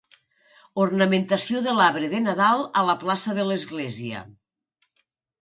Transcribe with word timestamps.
Ornamentació 0.85 1.61
de 1.67 1.75
l'arbre 1.81 2.09
de 2.15 2.23
Nadal 2.23 2.65
a 2.81 2.83
la 2.89 2.97
plaça 3.05 3.37
de 3.41 3.47
l'església. 3.51 4.25